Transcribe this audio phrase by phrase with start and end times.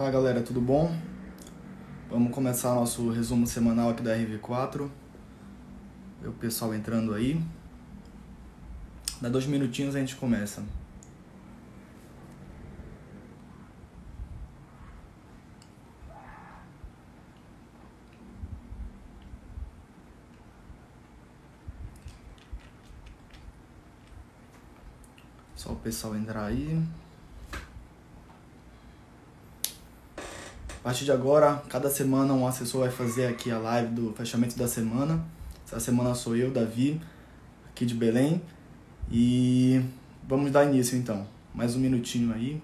[0.00, 0.90] Fala galera, tudo bom?
[2.08, 4.88] Vamos começar nosso resumo semanal aqui da RV4.
[6.24, 7.38] O pessoal entrando aí.
[9.20, 10.62] Dá dois minutinhos a gente começa.
[25.54, 26.82] Só o pessoal entrar aí.
[30.80, 34.56] A partir de agora, cada semana um assessor vai fazer aqui a live do fechamento
[34.56, 35.22] da semana.
[35.66, 36.98] Essa semana sou eu, Davi,
[37.68, 38.40] aqui de Belém.
[39.12, 39.84] E
[40.26, 41.26] vamos dar início então.
[41.54, 42.62] Mais um minutinho aí.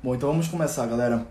[0.00, 1.26] Bom, então vamos começar, galera.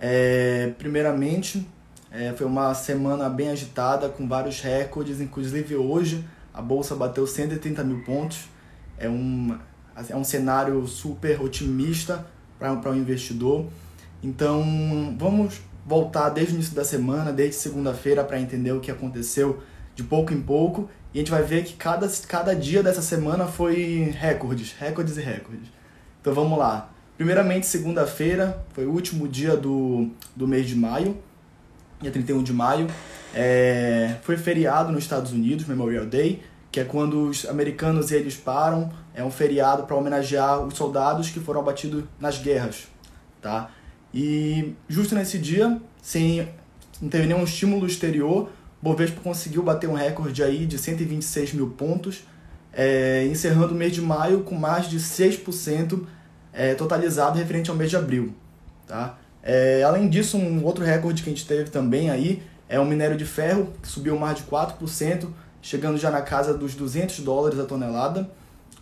[0.00, 1.64] É, primeiramente,
[2.12, 7.84] é, foi uma semana bem agitada, com vários recordes, inclusive hoje a bolsa bateu 130
[7.84, 8.48] mil pontos.
[8.98, 9.56] É um,
[10.08, 12.26] é um cenário super otimista
[12.58, 13.66] para o um investidor.
[14.22, 19.62] Então vamos voltar desde o início da semana, desde segunda-feira, para entender o que aconteceu
[19.94, 20.90] de pouco em pouco.
[21.14, 25.20] E a gente vai ver que cada, cada dia dessa semana foi recordes, recordes e
[25.20, 25.68] recordes.
[26.20, 26.90] Então vamos lá.
[27.16, 31.16] Primeiramente, segunda-feira foi o último dia do, do mês de maio
[32.00, 32.86] dia 31 de maio,
[33.34, 38.90] é, foi feriado nos Estados Unidos, Memorial Day, que é quando os americanos eles param,
[39.14, 42.88] é um feriado para homenagear os soldados que foram abatidos nas guerras,
[43.40, 43.70] tá?
[44.14, 46.48] E justo nesse dia, sem
[47.00, 48.50] não teve nenhum estímulo exterior,
[48.82, 52.24] Bovespa conseguiu bater um recorde aí de 126 mil pontos,
[52.72, 56.06] é, encerrando o mês de maio com mais de 6%
[56.52, 58.34] é, totalizado referente ao mês de abril,
[58.86, 59.18] tá?
[59.42, 63.16] É, além disso, um outro recorde que a gente teve também aí é o minério
[63.16, 65.28] de ferro, que subiu mais de 4%,
[65.60, 68.30] chegando já na casa dos 200 dólares a tonelada,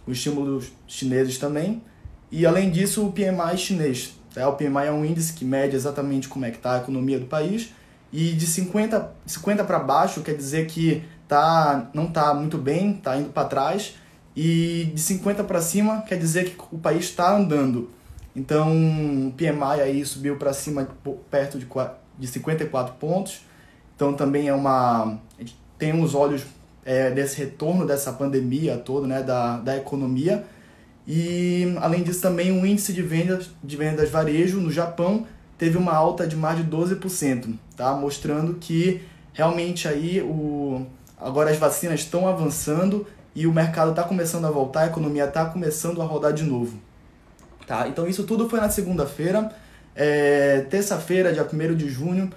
[0.06, 1.82] os estímulos chineses também.
[2.30, 4.14] E além disso, o PMI chinês.
[4.34, 4.48] Tá?
[4.48, 7.26] O PMI é um índice que mede exatamente como é que está a economia do
[7.26, 7.72] país.
[8.12, 13.16] E de 50, 50 para baixo quer dizer que tá, não está muito bem, está
[13.16, 13.94] indo para trás.
[14.36, 17.90] E de 50 para cima quer dizer que o país está andando.
[18.34, 18.70] Então,
[19.28, 20.88] o PMI aí subiu para cima
[21.30, 21.66] perto de,
[22.18, 23.42] de 54 pontos.
[23.96, 25.18] Então, também é uma.
[25.78, 26.42] tem os olhos
[26.84, 30.44] é, desse retorno dessa pandemia toda, né, da, da economia.
[31.06, 35.92] E, além disso, também o índice de vendas, de vendas varejo no Japão teve uma
[35.92, 37.92] alta de mais de 12%, tá?
[37.94, 39.02] mostrando que
[39.32, 40.86] realmente aí o,
[41.18, 45.44] agora as vacinas estão avançando e o mercado está começando a voltar, a economia está
[45.46, 46.78] começando a rodar de novo.
[47.68, 47.86] Tá?
[47.86, 49.54] Então isso tudo foi na segunda-feira.
[49.94, 52.30] É, Terça-feira, dia 1 de junho,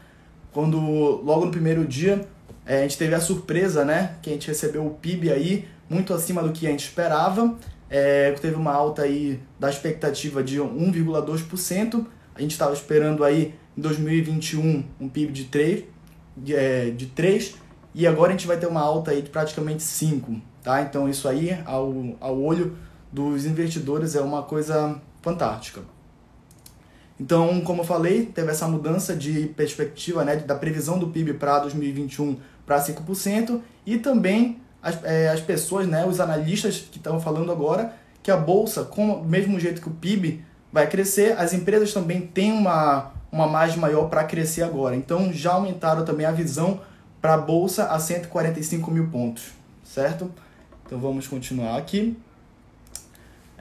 [0.52, 2.28] quando logo no primeiro dia
[2.66, 4.16] é, a gente teve a surpresa, né?
[4.22, 7.56] Que a gente recebeu o PIB aí muito acima do que a gente esperava.
[7.90, 12.06] É, teve uma alta aí da expectativa de 1,2%.
[12.36, 15.86] A gente estava esperando aí em 2021 um PIB de 3,
[16.36, 17.56] de, é, de 3
[17.96, 20.81] e agora a gente vai ter uma alta aí de praticamente 5, tá?
[20.81, 22.75] Então isso aí ao, ao olho
[23.12, 25.82] dos investidores é uma coisa fantástica.
[27.20, 31.59] Então, como eu falei, teve essa mudança de perspectiva, né, da previsão do PIB para
[31.59, 37.52] 2021 para 5%, e também as, é, as pessoas, né, os analistas que estão falando
[37.52, 37.94] agora,
[38.24, 42.22] que a Bolsa, com do mesmo jeito que o PIB vai crescer, as empresas também
[42.22, 44.96] têm uma, uma margem maior para crescer agora.
[44.96, 46.82] Então, já aumentaram também a visão
[47.22, 49.52] para a Bolsa a 145 mil pontos,
[49.84, 50.32] certo?
[50.86, 52.18] Então, vamos continuar aqui.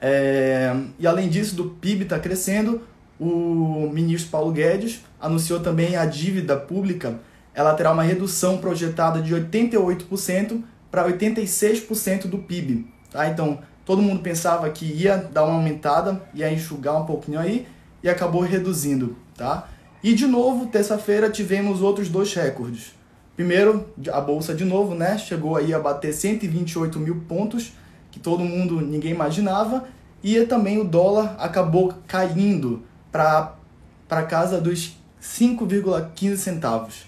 [0.01, 2.81] É, e além disso, do PIB está crescendo,
[3.19, 7.19] o ministro Paulo Guedes anunciou também a dívida pública,
[7.53, 12.87] ela terá uma redução projetada de 88% para 86% do PIB.
[13.11, 13.27] Tá?
[13.27, 17.67] Então, todo mundo pensava que ia dar uma aumentada, ia enxugar um pouquinho aí,
[18.01, 19.15] e acabou reduzindo.
[19.37, 19.69] Tá?
[20.03, 22.93] E de novo, terça-feira, tivemos outros dois recordes.
[23.35, 25.17] Primeiro, a bolsa de novo, né?
[25.17, 27.73] Chegou aí a bater 128 mil pontos,
[28.11, 29.85] que todo mundo, ninguém imaginava,
[30.23, 37.05] e também o dólar acabou caindo para casa dos 5,15 centavos.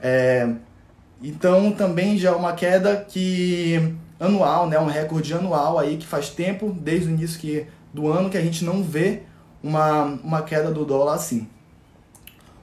[0.00, 0.48] É,
[1.22, 6.30] então também já é uma queda que anual, né, um recorde anual aí que faz
[6.30, 9.22] tempo, desde o início que, do ano, que a gente não vê
[9.62, 11.48] uma, uma queda do dólar assim.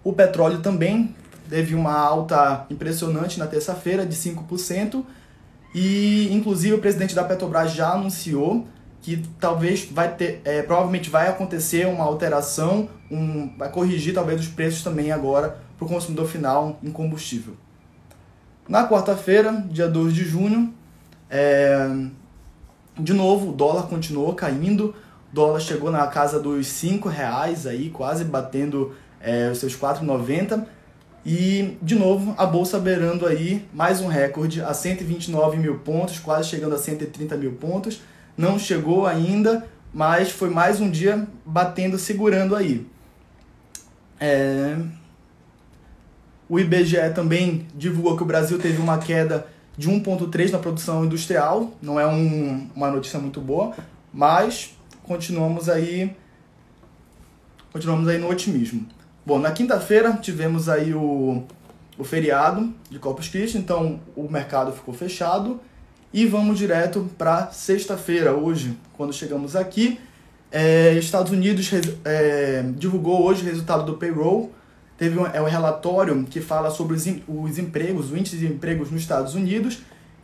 [0.03, 1.15] O petróleo também
[1.49, 5.03] teve uma alta impressionante na terça-feira de 5%,
[5.77, 8.65] e, inclusive, o presidente da Petrobras já anunciou
[9.01, 14.47] que talvez vai ter, é, provavelmente vai acontecer uma alteração, um, vai corrigir talvez os
[14.47, 17.55] preços também agora para o consumidor final em combustível.
[18.69, 20.73] Na quarta-feira, dia 2 de junho,
[21.29, 21.93] é...
[22.97, 24.95] de novo o dólar continuou caindo,
[25.29, 30.65] o dólar chegou na casa dos 5 reais aí, quase batendo é, os seus 4,90
[31.25, 36.49] e, de novo, a bolsa beirando aí mais um recorde a 129 mil pontos, quase
[36.49, 37.99] chegando a 130 mil pontos.
[38.37, 42.85] Não chegou ainda, mas foi mais um dia batendo, segurando aí.
[44.19, 44.77] É...
[46.47, 51.73] O IBGE também divulgou que o Brasil teve uma queda de 1,3 na produção industrial.
[51.81, 53.73] Não é um, uma notícia muito boa,
[54.13, 56.15] mas continuamos aí,
[57.73, 58.85] continuamos aí no otimismo.
[59.25, 61.43] Bom, na quinta-feira tivemos aí o,
[61.97, 65.59] o feriado de Corpus Christi, então o mercado ficou fechado.
[66.13, 69.99] E vamos direto para sexta-feira, hoje, quando chegamos aqui.
[70.51, 71.71] É, Estados Unidos
[72.05, 74.53] é, divulgou hoje o resultado do payroll.
[74.95, 78.91] Teve um, é um relatório que fala sobre os, os empregos, o índice de empregos
[78.91, 79.79] nos Estados Unidos.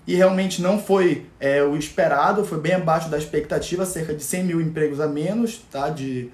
[0.06, 4.44] E realmente não foi é, o esperado, foi bem abaixo da expectativa, cerca de 100
[4.44, 5.90] mil empregos a menos, tá?
[5.90, 6.30] de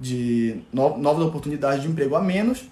[0.00, 2.64] de novas oportunidades de emprego a menos.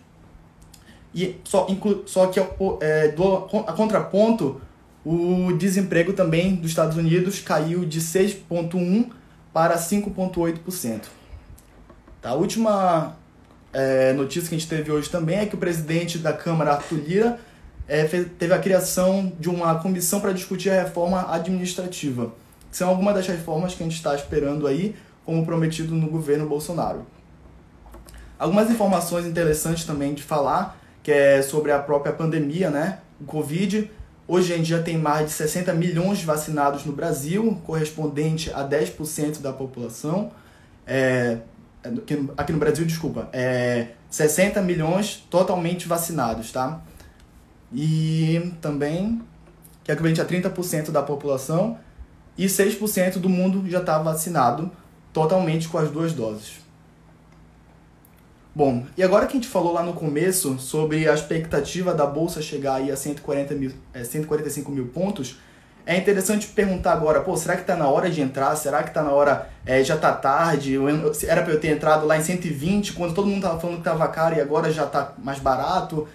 [1.14, 1.66] E só,
[2.06, 2.40] só que
[2.80, 4.60] é, do, a contraponto,
[5.04, 9.10] o desemprego também dos Estados Unidos caiu de 6,1%
[9.52, 11.02] para 5,8%.
[12.20, 12.30] Tá?
[12.30, 13.16] A última
[13.72, 16.98] é, notícia que a gente teve hoje também é que o presidente da Câmara, Arthur
[16.98, 17.40] Lira,
[17.86, 22.32] é, fez, teve a criação de uma comissão para discutir a reforma administrativa.
[22.70, 26.46] Que são algumas das reformas que a gente está esperando aí, como prometido no governo
[26.46, 27.06] Bolsonaro.
[28.38, 33.00] Algumas informações interessantes também de falar, que é sobre a própria pandemia, né?
[33.20, 33.90] O Covid.
[34.28, 39.40] Hoje em dia tem mais de 60 milhões de vacinados no Brasil, correspondente a 10%
[39.40, 40.30] da população.
[40.86, 41.38] É,
[42.36, 46.80] aqui no Brasil, desculpa, é 60 milhões totalmente vacinados, tá?
[47.72, 49.20] E também,
[49.82, 51.78] que é equivalente a 30% da população,
[52.36, 54.70] e 6% do mundo já está vacinado
[55.12, 56.67] totalmente com as duas doses.
[58.58, 62.42] Bom, e agora que a gente falou lá no começo sobre a expectativa da bolsa
[62.42, 65.38] chegar aí a 140 mil, é, 145 mil pontos,
[65.86, 68.56] é interessante perguntar agora, pô, será que está na hora de entrar?
[68.56, 70.76] Será que está na hora, é, já está tarde?
[71.28, 74.08] Era para eu ter entrado lá em 120 quando todo mundo estava falando que estava
[74.08, 76.08] caro e agora já está mais barato?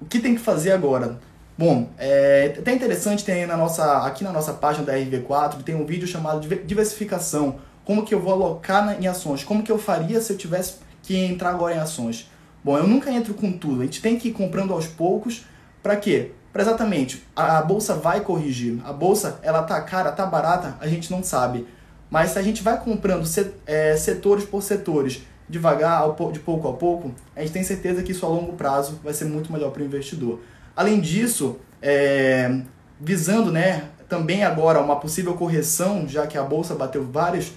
[0.00, 1.18] O que tem que fazer agora?
[1.58, 5.84] Bom, é até interessante tem na nossa, aqui na nossa página da RV4 tem um
[5.84, 7.56] vídeo chamado diversificação.
[7.84, 9.44] Como que eu vou alocar em ações?
[9.44, 10.76] Como que eu faria se eu tivesse
[11.10, 12.30] que entrar agora em ações?
[12.62, 13.82] Bom, eu nunca entro com tudo.
[13.82, 15.44] A gente tem que ir comprando aos poucos.
[15.82, 16.30] Para quê?
[16.52, 18.78] Para exatamente, a bolsa vai corrigir.
[18.84, 21.66] A bolsa, ela tá cara, tá barata, a gente não sabe.
[22.08, 23.24] Mas se a gente vai comprando
[23.66, 28.24] é, setores por setores, devagar, de pouco a pouco, a gente tem certeza que isso
[28.24, 30.40] a longo prazo vai ser muito melhor para o investidor.
[30.76, 32.62] Além disso, é,
[33.00, 37.52] visando né, também agora uma possível correção, já que a bolsa bateu vários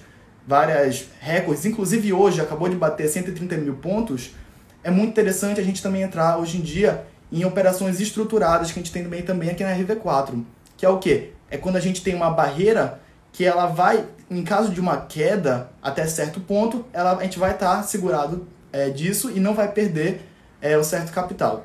[0.46, 4.34] várias recordes, inclusive hoje acabou de bater 130 mil pontos,
[4.82, 8.82] é muito interessante a gente também entrar hoje em dia em operações estruturadas que a
[8.82, 10.44] gente tem também, também aqui na RV4,
[10.76, 11.32] que é o que?
[11.50, 13.00] É quando a gente tem uma barreira
[13.32, 17.52] que ela vai, em caso de uma queda até certo ponto, ela, a gente vai
[17.52, 20.20] estar tá segurado é, disso e não vai perder
[20.60, 21.64] é, o certo capital.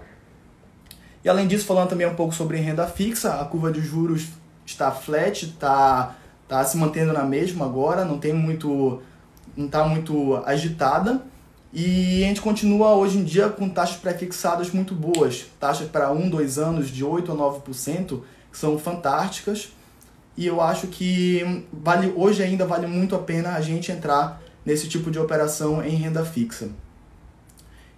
[1.23, 4.29] E além disso, falando também um pouco sobre renda fixa, a curva de juros
[4.65, 6.15] está flat, está
[6.49, 9.01] tá se mantendo na mesma agora, não tem muito
[9.55, 11.21] não está muito agitada.
[11.71, 16.29] E a gente continua hoje em dia com taxas pré-fixadas muito boas, taxas para 1,
[16.29, 19.71] 2 anos de 8 a 9%, que são fantásticas.
[20.35, 24.87] E eu acho que vale hoje ainda vale muito a pena a gente entrar nesse
[24.87, 26.69] tipo de operação em renda fixa.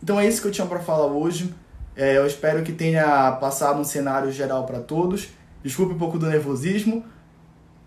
[0.03, 1.53] Então é isso que eu tinha para falar hoje.
[1.95, 5.29] É, eu espero que tenha passado um cenário geral para todos.
[5.63, 7.05] Desculpe um pouco do nervosismo,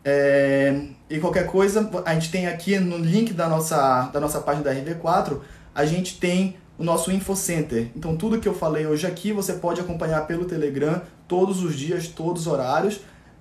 [0.05, 4.65] é, e qualquer coisa, a gente tem aqui no link da nossa, da nossa página
[4.65, 5.39] da RV4,
[5.75, 7.91] a gente tem o nosso InfoCenter.
[7.97, 12.09] Então, tudo que eu falei hoje aqui, você pode acompanhar pelo Telegram todos os dias,
[12.09, 13.01] todos os horários.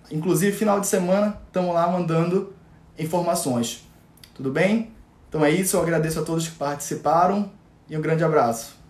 [0.10, 2.53] Inclusive, final de semana, estamos lá mandando
[2.98, 3.88] informações.
[4.34, 4.91] Tudo bem?
[5.27, 7.51] Então é isso, eu agradeço a todos que participaram
[7.89, 8.82] e um grande abraço.